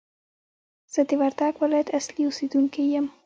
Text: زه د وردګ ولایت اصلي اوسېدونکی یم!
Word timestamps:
زه 0.93 1.01
د 1.09 1.11
وردګ 1.21 1.53
ولایت 1.63 1.87
اصلي 1.99 2.21
اوسېدونکی 2.25 2.83
یم! 2.93 3.05